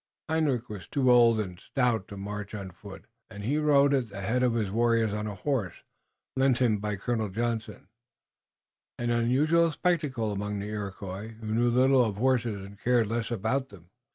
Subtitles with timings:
[0.29, 4.21] Hendrik was too old and stout to march on foot, and he rode at the
[4.21, 5.83] head of his warriors on a horse,
[6.35, 7.87] lent him by Colonel Johnson,
[8.97, 13.69] an unusual spectacle among the Iroquois, who knew little of horses, and cared less about
[13.69, 13.91] them.